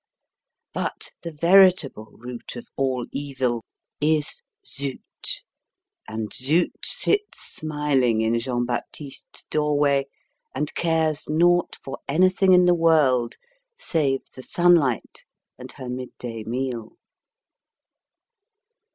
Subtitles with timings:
[0.73, 3.63] But the veritable root of all evil
[4.01, 5.43] is Zut,
[6.07, 10.07] and Zut sits smiling in Jean Baptiste's doorway,
[10.55, 13.35] and cares naught for anything in the world,
[13.77, 15.23] save the sunlight
[15.59, 16.93] and her midday meal.